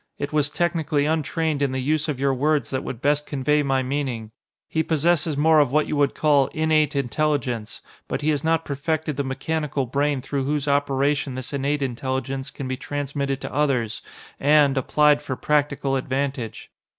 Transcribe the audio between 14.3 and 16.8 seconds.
and, applied for practical advantage.